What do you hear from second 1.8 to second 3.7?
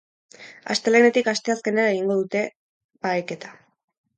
egingo dute baheketa.